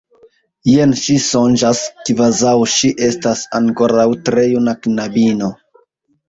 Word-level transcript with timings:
Jen 0.69 0.93
ŝi 1.01 1.17
sonĝas, 1.25 1.81
kvazaŭ 2.07 2.53
ŝi 2.77 2.91
estas 3.09 3.45
ankoraŭ 3.61 4.07
tre 4.31 4.47
juna 4.55 4.75
knabino. 4.89 5.53